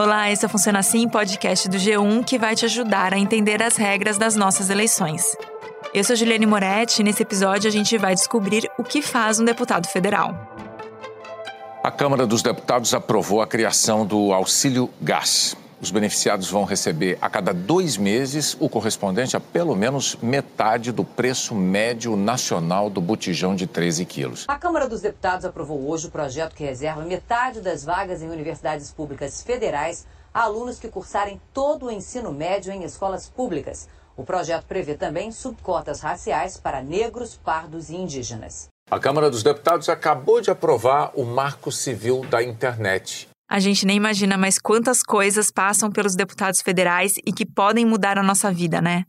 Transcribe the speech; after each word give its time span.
Olá, 0.00 0.30
esse 0.30 0.46
é 0.46 0.48
Funciona 0.48 0.78
Assim, 0.78 1.08
podcast 1.08 1.68
do 1.68 1.76
G1 1.76 2.24
que 2.24 2.38
vai 2.38 2.54
te 2.54 2.64
ajudar 2.64 3.12
a 3.12 3.18
entender 3.18 3.60
as 3.60 3.76
regras 3.76 4.16
das 4.16 4.36
nossas 4.36 4.70
eleições. 4.70 5.36
Eu 5.92 6.04
sou 6.04 6.14
Juliane 6.14 6.46
Moretti 6.46 7.00
e 7.00 7.04
nesse 7.04 7.24
episódio 7.24 7.66
a 7.66 7.72
gente 7.72 7.98
vai 7.98 8.14
descobrir 8.14 8.70
o 8.78 8.84
que 8.84 9.02
faz 9.02 9.40
um 9.40 9.44
deputado 9.44 9.88
federal. 9.88 10.36
A 11.82 11.90
Câmara 11.90 12.28
dos 12.28 12.42
Deputados 12.42 12.94
aprovou 12.94 13.42
a 13.42 13.46
criação 13.48 14.06
do 14.06 14.32
Auxílio 14.32 14.88
Gás. 15.02 15.56
Os 15.80 15.92
beneficiados 15.92 16.50
vão 16.50 16.64
receber 16.64 17.16
a 17.20 17.30
cada 17.30 17.54
dois 17.54 17.96
meses 17.96 18.56
o 18.58 18.68
correspondente 18.68 19.36
a 19.36 19.40
pelo 19.40 19.76
menos 19.76 20.16
metade 20.20 20.90
do 20.90 21.04
preço 21.04 21.54
médio 21.54 22.16
nacional 22.16 22.90
do 22.90 23.00
botijão 23.00 23.54
de 23.54 23.66
13 23.66 24.04
quilos. 24.04 24.44
A 24.48 24.58
Câmara 24.58 24.88
dos 24.88 25.00
Deputados 25.00 25.44
aprovou 25.44 25.88
hoje 25.88 26.08
o 26.08 26.10
projeto 26.10 26.56
que 26.56 26.64
reserva 26.64 27.02
metade 27.02 27.60
das 27.60 27.84
vagas 27.84 28.22
em 28.22 28.28
universidades 28.28 28.90
públicas 28.90 29.40
federais 29.40 30.04
a 30.34 30.42
alunos 30.42 30.80
que 30.80 30.88
cursarem 30.88 31.40
todo 31.54 31.86
o 31.86 31.92
ensino 31.92 32.32
médio 32.32 32.72
em 32.72 32.82
escolas 32.82 33.28
públicas. 33.28 33.88
O 34.16 34.24
projeto 34.24 34.64
prevê 34.66 34.94
também 34.94 35.30
subcotas 35.30 36.00
raciais 36.00 36.56
para 36.56 36.82
negros, 36.82 37.36
pardos 37.36 37.88
e 37.88 37.94
indígenas. 37.94 38.68
A 38.90 38.98
Câmara 38.98 39.30
dos 39.30 39.44
Deputados 39.44 39.88
acabou 39.88 40.40
de 40.40 40.50
aprovar 40.50 41.12
o 41.14 41.24
Marco 41.24 41.70
Civil 41.70 42.22
da 42.28 42.42
Internet. 42.42 43.27
A 43.50 43.58
gente 43.60 43.86
nem 43.86 43.96
imagina 43.96 44.36
mais 44.36 44.58
quantas 44.58 45.02
coisas 45.02 45.50
passam 45.50 45.90
pelos 45.90 46.14
deputados 46.14 46.60
federais 46.60 47.14
e 47.26 47.32
que 47.32 47.46
podem 47.46 47.86
mudar 47.86 48.18
a 48.18 48.22
nossa 48.22 48.52
vida, 48.52 48.82
né? 48.82 49.04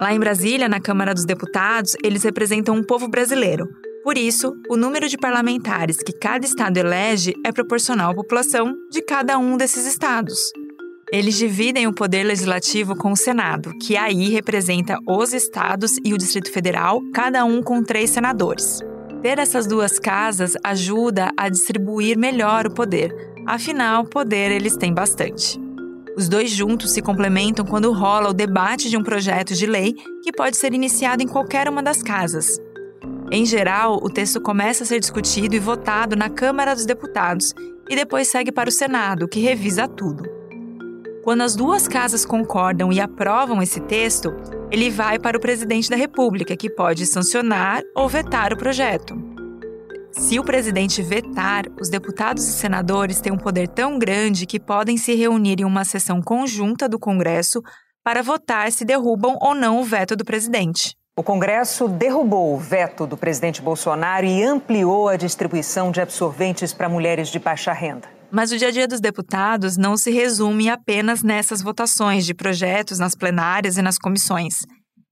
Lá 0.00 0.12
em 0.12 0.18
Brasília, 0.18 0.68
na 0.68 0.80
Câmara 0.80 1.14
dos 1.14 1.24
Deputados, 1.24 1.94
eles 2.02 2.24
representam 2.24 2.74
um 2.74 2.82
povo 2.82 3.08
brasileiro. 3.08 3.68
Por 4.02 4.18
isso, 4.18 4.52
o 4.68 4.76
número 4.76 5.08
de 5.08 5.16
parlamentares 5.16 5.98
que 5.98 6.12
cada 6.12 6.44
estado 6.44 6.76
elege 6.76 7.34
é 7.44 7.52
proporcional 7.52 8.10
à 8.10 8.14
população 8.14 8.74
de 8.90 9.00
cada 9.02 9.38
um 9.38 9.56
desses 9.56 9.86
estados. 9.86 10.38
Eles 11.12 11.36
dividem 11.36 11.86
o 11.86 11.94
poder 11.94 12.24
legislativo 12.24 12.96
com 12.96 13.12
o 13.12 13.16
Senado, 13.16 13.72
que 13.78 13.96
aí 13.96 14.28
representa 14.28 14.98
os 15.06 15.32
estados 15.32 15.92
e 16.04 16.12
o 16.12 16.18
Distrito 16.18 16.52
Federal, 16.52 17.00
cada 17.14 17.44
um 17.44 17.62
com 17.62 17.82
três 17.82 18.10
senadores. 18.10 18.80
Ter 19.22 19.38
essas 19.38 19.66
duas 19.66 19.98
casas 19.98 20.56
ajuda 20.62 21.32
a 21.36 21.48
distribuir 21.48 22.16
melhor 22.16 22.66
o 22.66 22.70
poder, 22.70 23.14
afinal, 23.46 24.04
poder 24.04 24.52
eles 24.52 24.76
têm 24.76 24.94
bastante. 24.94 25.60
Os 26.16 26.28
dois 26.28 26.50
juntos 26.50 26.92
se 26.92 27.02
complementam 27.02 27.64
quando 27.64 27.92
rola 27.92 28.30
o 28.30 28.34
debate 28.34 28.88
de 28.88 28.96
um 28.96 29.02
projeto 29.02 29.54
de 29.54 29.66
lei 29.66 29.94
que 30.22 30.32
pode 30.32 30.56
ser 30.56 30.72
iniciado 30.72 31.22
em 31.22 31.28
qualquer 31.28 31.68
uma 31.68 31.82
das 31.82 32.02
casas. 32.02 32.60
Em 33.30 33.44
geral, 33.44 34.00
o 34.02 34.08
texto 34.08 34.40
começa 34.40 34.84
a 34.84 34.86
ser 34.86 35.00
discutido 35.00 35.54
e 35.54 35.58
votado 35.58 36.16
na 36.16 36.30
Câmara 36.30 36.74
dos 36.74 36.86
Deputados 36.86 37.52
e 37.88 37.96
depois 37.96 38.28
segue 38.28 38.52
para 38.52 38.68
o 38.68 38.72
Senado, 38.72 39.28
que 39.28 39.40
revisa 39.40 39.86
tudo. 39.86 40.24
Quando 41.24 41.42
as 41.42 41.54
duas 41.54 41.86
casas 41.86 42.24
concordam 42.24 42.92
e 42.92 43.00
aprovam 43.00 43.62
esse 43.62 43.80
texto, 43.80 44.34
ele 44.70 44.90
vai 44.90 45.18
para 45.18 45.36
o 45.36 45.40
presidente 45.40 45.88
da 45.88 45.96
República, 45.96 46.56
que 46.56 46.68
pode 46.68 47.06
sancionar 47.06 47.82
ou 47.94 48.08
vetar 48.08 48.52
o 48.52 48.56
projeto. 48.56 49.16
Se 50.12 50.38
o 50.38 50.44
presidente 50.44 51.02
vetar, 51.02 51.64
os 51.80 51.88
deputados 51.88 52.46
e 52.46 52.52
senadores 52.52 53.20
têm 53.20 53.32
um 53.32 53.38
poder 53.38 53.68
tão 53.68 53.98
grande 53.98 54.46
que 54.46 54.58
podem 54.58 54.96
se 54.96 55.14
reunir 55.14 55.60
em 55.60 55.64
uma 55.64 55.84
sessão 55.84 56.20
conjunta 56.20 56.88
do 56.88 56.98
Congresso 56.98 57.62
para 58.04 58.22
votar 58.22 58.70
se 58.72 58.84
derrubam 58.84 59.36
ou 59.40 59.54
não 59.54 59.80
o 59.80 59.84
veto 59.84 60.16
do 60.16 60.24
presidente. 60.24 60.96
O 61.16 61.22
Congresso 61.22 61.88
derrubou 61.88 62.54
o 62.54 62.58
veto 62.58 63.06
do 63.06 63.16
presidente 63.16 63.60
Bolsonaro 63.60 64.24
e 64.24 64.42
ampliou 64.42 65.08
a 65.08 65.16
distribuição 65.16 65.90
de 65.90 66.00
absorventes 66.00 66.72
para 66.72 66.88
mulheres 66.88 67.28
de 67.28 67.38
baixa 67.38 67.72
renda. 67.72 68.17
Mas 68.30 68.52
o 68.52 68.58
dia 68.58 68.68
a 68.68 68.70
dia 68.70 68.86
dos 68.86 69.00
deputados 69.00 69.76
não 69.78 69.96
se 69.96 70.10
resume 70.10 70.68
apenas 70.68 71.22
nessas 71.22 71.62
votações 71.62 72.26
de 72.26 72.34
projetos 72.34 72.98
nas 72.98 73.14
plenárias 73.14 73.78
e 73.78 73.82
nas 73.82 73.98
comissões. 73.98 74.58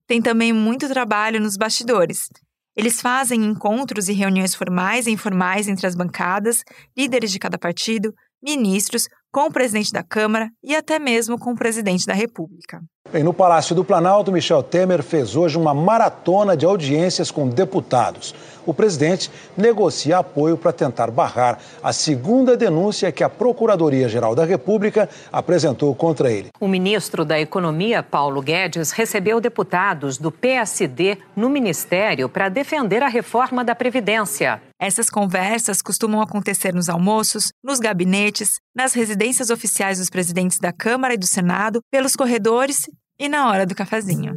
Tem 0.06 0.21
também 0.21 0.53
muito 0.53 0.87
trabalho 0.87 1.41
nos 1.41 1.56
bastidores. 1.56 2.28
Eles 2.76 3.00
fazem 3.00 3.43
encontros 3.43 4.09
e 4.09 4.12
reuniões 4.12 4.55
formais 4.55 5.06
e 5.06 5.10
informais 5.10 5.66
entre 5.66 5.87
as 5.87 5.94
bancadas, 5.94 6.62
líderes 6.97 7.32
de 7.32 7.38
cada 7.38 7.59
partido, 7.59 8.12
ministros, 8.43 9.09
com 9.36 9.48
o 9.48 9.52
presidente 9.52 9.92
da 9.92 10.02
Câmara 10.02 10.48
e 10.64 10.74
até 10.74 10.98
mesmo 10.98 11.38
com 11.38 11.50
o 11.52 11.54
presidente 11.54 12.06
da 12.06 12.14
República. 12.14 12.80
Bem, 13.12 13.22
no 13.22 13.34
Palácio 13.34 13.74
do 13.74 13.84
Planalto, 13.84 14.32
Michel 14.32 14.62
Temer 14.62 15.02
fez 15.02 15.36
hoje 15.36 15.58
uma 15.58 15.74
maratona 15.74 16.56
de 16.56 16.64
audiências 16.64 17.30
com 17.30 17.46
deputados. 17.46 18.34
O 18.64 18.72
presidente 18.72 19.30
negocia 19.54 20.16
apoio 20.16 20.56
para 20.56 20.72
tentar 20.72 21.10
barrar 21.10 21.58
a 21.82 21.92
segunda 21.92 22.56
denúncia 22.56 23.12
que 23.12 23.22
a 23.22 23.28
Procuradoria-Geral 23.28 24.34
da 24.34 24.46
República 24.46 25.06
apresentou 25.30 25.94
contra 25.94 26.32
ele. 26.32 26.48
O 26.58 26.66
ministro 26.66 27.22
da 27.22 27.38
Economia, 27.38 28.02
Paulo 28.02 28.41
Guedes, 28.41 28.91
recebeu 28.91 29.38
deputados 29.38 30.16
do 30.16 30.32
PSD 30.32 31.19
no 31.36 31.50
ministério 31.50 32.26
para 32.26 32.48
defender 32.48 33.02
a 33.02 33.08
reforma 33.08 33.62
da 33.62 33.75
Previdência. 33.75 34.62
Essas 34.78 35.09
conversas 35.09 35.81
costumam 35.81 36.20
acontecer 36.20 36.75
nos 36.75 36.91
almoços, 36.91 37.50
nos 37.64 37.78
gabinetes, 37.78 38.60
nas 38.75 38.92
residências 38.92 39.48
oficiais 39.48 39.98
dos 39.98 40.10
presidentes 40.10 40.59
da 40.59 40.72
Câmara 40.72 41.14
e 41.14 41.19
do 41.19 41.26
Senado, 41.26 41.81
pelos 41.91 42.14
corredores 42.14 42.82
e 43.19 43.28
na 43.28 43.48
hora 43.48 43.64
do 43.64 43.75
cafezinho. 43.75 44.34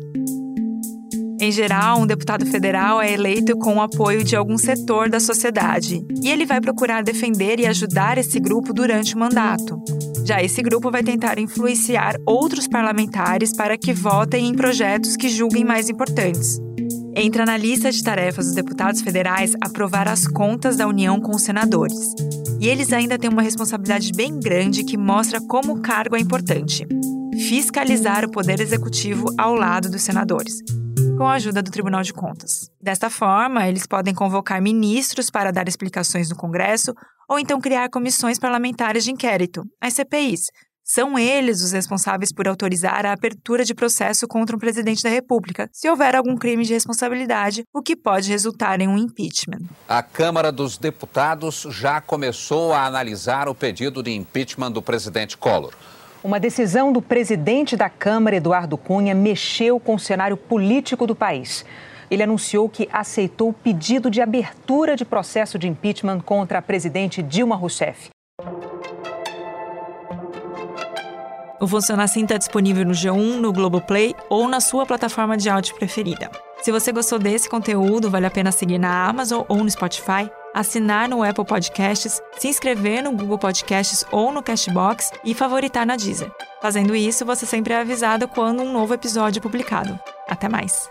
Em 1.42 1.52
geral, 1.52 2.02
um 2.02 2.08
deputado 2.08 2.46
federal 2.46 3.02
é 3.02 3.14
eleito 3.14 3.58
com 3.58 3.76
o 3.76 3.82
apoio 3.82 4.24
de 4.24 4.36
algum 4.36 4.58
setor 4.58 5.10
da 5.10 5.22
sociedade, 5.22 6.06
e 6.22 6.30
ele 6.30 6.46
vai 6.46 6.60
procurar 6.60 7.02
defender 7.02 7.60
e 7.60 7.66
ajudar 7.66 8.18
esse 8.18 8.40
grupo 8.40 8.74
durante 8.74 9.16
o 9.16 9.18
mandato. 9.18 9.82
Já 10.26 10.44
esse 10.44 10.62
grupo 10.62 10.92
vai 10.92 11.02
tentar 11.02 11.40
influenciar 11.40 12.16
outros 12.26 12.68
parlamentares 12.68 13.54
para 13.56 13.78
que 13.78 13.94
votem 13.94 14.48
em 14.48 14.54
projetos 14.54 15.16
que 15.16 15.30
julguem 15.30 15.64
mais 15.64 15.90
importantes. 15.90 16.60
Entra 17.22 17.46
na 17.46 17.58
lista 17.58 17.92
de 17.92 18.02
tarefas 18.02 18.46
dos 18.46 18.56
deputados 18.56 19.02
federais 19.02 19.54
aprovar 19.60 20.08
as 20.08 20.26
contas 20.26 20.78
da 20.78 20.88
União 20.88 21.20
com 21.20 21.36
os 21.36 21.42
senadores. 21.42 22.16
E 22.62 22.68
eles 22.70 22.94
ainda 22.94 23.20
têm 23.20 23.30
uma 23.30 23.42
responsabilidade 23.42 24.14
bem 24.14 24.40
grande 24.40 24.86
que 24.86 24.98
mostra 24.98 25.42
como 25.42 25.74
o 25.74 25.82
cargo 25.82 26.16
é 26.16 26.20
importante 26.20 26.88
fiscalizar 27.38 28.24
o 28.24 28.32
Poder 28.32 28.62
Executivo 28.62 29.26
ao 29.38 29.54
lado 29.54 29.90
dos 29.90 30.02
senadores, 30.02 30.62
com 31.18 31.26
a 31.26 31.34
ajuda 31.34 31.62
do 31.62 31.72
Tribunal 31.72 32.04
de 32.04 32.14
Contas. 32.14 32.70
Desta 32.82 33.10
forma, 33.10 33.68
eles 33.68 33.86
podem 33.86 34.14
convocar 34.14 34.62
ministros 34.62 35.30
para 35.30 35.52
dar 35.52 35.68
explicações 35.68 36.30
no 36.30 36.36
Congresso 36.36 36.94
ou 37.30 37.38
então 37.38 37.60
criar 37.60 37.90
comissões 37.90 38.40
parlamentares 38.40 39.04
de 39.04 39.12
inquérito, 39.12 39.64
as 39.82 39.94
CPIs. 39.94 40.52
São 40.92 41.20
eles 41.20 41.62
os 41.62 41.72
responsáveis 41.72 42.34
por 42.34 42.48
autorizar 42.48 43.06
a 43.06 43.14
abertura 43.14 43.64
de 43.64 43.76
processo 43.76 44.28
contra 44.28 44.56
um 44.56 44.60
presidente 44.60 45.04
da 45.04 45.10
República, 45.10 45.70
se 45.72 45.88
houver 45.88 46.16
algum 46.16 46.36
crime 46.36 46.66
de 46.66 46.74
responsabilidade, 46.74 47.62
o 47.72 47.80
que 47.80 47.96
pode 47.96 48.32
resultar 48.32 48.82
em 48.82 48.88
um 48.88 48.98
impeachment. 48.98 49.60
A 49.88 50.02
Câmara 50.02 50.52
dos 50.52 50.80
Deputados 50.80 51.68
já 51.70 52.02
começou 52.02 52.74
a 52.74 52.88
analisar 52.88 53.48
o 53.48 53.54
pedido 53.54 54.02
de 54.02 54.10
impeachment 54.10 54.72
do 54.72 54.82
presidente 54.82 55.38
Collor. 55.38 55.76
Uma 56.24 56.40
decisão 56.40 56.92
do 56.92 57.04
presidente 57.04 57.78
da 57.78 57.88
Câmara, 57.88 58.38
Eduardo 58.38 58.76
Cunha, 58.76 59.14
mexeu 59.14 59.80
com 59.80 59.94
o 59.94 60.00
cenário 60.00 60.38
político 60.38 61.06
do 61.06 61.14
país. 61.14 61.64
Ele 62.10 62.24
anunciou 62.24 62.68
que 62.68 62.90
aceitou 62.92 63.50
o 63.50 63.54
pedido 63.54 64.10
de 64.10 64.22
abertura 64.22 64.96
de 64.96 65.06
processo 65.06 65.60
de 65.60 65.68
impeachment 65.68 66.22
contra 66.22 66.58
a 66.58 66.64
presidente 66.64 67.22
Dilma 67.22 67.56
Rousseff. 67.56 68.10
O 71.60 71.68
Funciona 71.68 72.04
Assim 72.04 72.24
está 72.24 72.38
disponível 72.38 72.86
no 72.86 72.94
G1, 72.94 73.38
no 73.40 73.52
Globoplay 73.52 74.16
ou 74.30 74.48
na 74.48 74.62
sua 74.62 74.86
plataforma 74.86 75.36
de 75.36 75.50
áudio 75.50 75.76
preferida. 75.76 76.32
Se 76.62 76.72
você 76.72 76.92
gostou 76.92 77.20
desse 77.20 77.50
conteúdo, 77.50 78.10
vale 78.10 78.26
a 78.26 78.32
pena 78.32 78.52
seguir 78.52 78.78
na 78.78 79.08
Amazon 79.08 79.44
ou 79.48 79.58
no 79.58 79.70
Spotify 79.70 80.30
assinar 80.54 81.08
no 81.08 81.24
Apple 81.24 81.46
Podcasts, 81.46 82.22
se 82.38 82.48
inscrever 82.48 83.04
no 83.04 83.12
Google 83.12 83.38
Podcasts 83.38 84.04
ou 84.12 84.32
no 84.32 84.42
Cashbox 84.42 85.12
e 85.24 85.34
favoritar 85.34 85.86
na 85.86 85.96
Deezer. 85.96 86.32
Fazendo 86.62 86.96
isso, 86.96 87.26
você 87.26 87.46
sempre 87.46 87.74
é 87.74 87.80
avisado 87.80 88.28
quando 88.28 88.64
um 88.64 88.72
novo 88.72 88.94
episódio 88.94 89.40
é 89.40 89.44
publicado. 89.44 90.00
Até 90.28 90.50
mais! 90.50 90.90